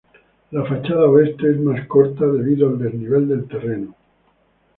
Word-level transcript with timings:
La 0.49 0.65
fachada 0.65 1.05
oeste 1.07 1.51
es 1.51 1.59
más 1.59 1.85
corta 1.85 2.25
debido 2.25 2.69
al 2.69 2.79
desnivel 2.79 3.27
del 3.27 3.47
terreno. 3.47 3.93